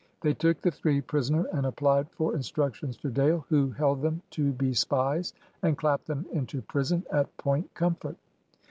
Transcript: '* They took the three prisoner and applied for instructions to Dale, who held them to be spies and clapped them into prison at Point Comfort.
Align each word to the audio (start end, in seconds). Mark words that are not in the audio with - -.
'* 0.13 0.21
They 0.23 0.33
took 0.33 0.59
the 0.61 0.71
three 0.71 0.99
prisoner 0.99 1.45
and 1.53 1.63
applied 1.63 2.09
for 2.09 2.33
instructions 2.33 2.97
to 2.97 3.11
Dale, 3.11 3.45
who 3.49 3.69
held 3.69 4.01
them 4.01 4.23
to 4.31 4.51
be 4.51 4.73
spies 4.73 5.31
and 5.61 5.77
clapped 5.77 6.07
them 6.07 6.25
into 6.33 6.63
prison 6.63 7.03
at 7.11 7.37
Point 7.37 7.71
Comfort. 7.75 8.17